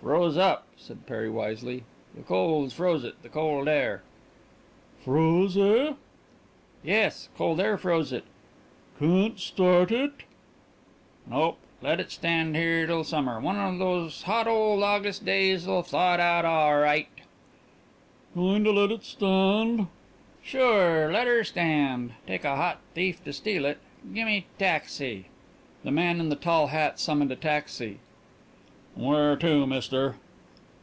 "Froze 0.00 0.38
up," 0.38 0.66
said 0.78 1.06
Perry 1.06 1.28
wisely. 1.28 1.84
"The 2.14 2.22
cold 2.22 2.72
froze 2.72 3.04
it. 3.04 3.22
The 3.22 3.28
cold 3.28 3.68
air." 3.68 4.00
"Froze, 5.04 5.58
eh?" 5.58 5.92
"Yes. 6.82 7.28
Cold 7.36 7.60
air 7.60 7.76
froze 7.76 8.10
it." 8.10 8.24
"Can't 8.98 9.38
start 9.38 9.92
it?" 9.92 10.12
"Nope. 11.26 11.58
Let 11.82 12.00
it 12.00 12.10
stand 12.10 12.56
here 12.56 12.86
till 12.86 13.04
summer. 13.04 13.40
One 13.40 13.78
those 13.78 14.22
hot 14.22 14.46
ole 14.46 14.82
August 14.82 15.26
days'll 15.26 15.82
thaw 15.82 16.14
it 16.14 16.20
out 16.20 16.46
awright." 16.46 17.08
"Goin' 18.34 18.64
let 18.64 18.90
it 18.90 19.04
stand?" 19.04 19.86
"Sure. 20.42 21.12
Let 21.12 21.28
'er 21.28 21.44
stand. 21.44 22.14
Take 22.26 22.44
a 22.46 22.56
hot 22.56 22.80
thief 22.94 23.22
to 23.24 23.34
steal 23.34 23.66
it. 23.66 23.76
Gemme 24.14 24.46
taxi." 24.58 25.26
The 25.84 25.90
man 25.90 26.20
in 26.20 26.30
the 26.30 26.36
tall 26.36 26.68
hat 26.68 26.98
summoned 26.98 27.30
a 27.30 27.36
taxi. 27.36 27.98
"Where 28.96 29.36
to, 29.36 29.66
mister?" 29.68 30.16